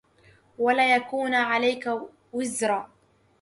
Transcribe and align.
وَلَا 0.57 0.95
يَكُونَ 0.95 1.33
عَلَيْك 1.33 1.89
وِزْرًا 2.33 2.89